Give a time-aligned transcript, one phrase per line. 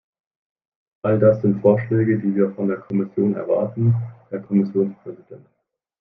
[1.03, 3.93] All das sind Vorschläge, die wir von der Kommission erwarten,
[4.31, 5.45] Herr Kommissionspräsident.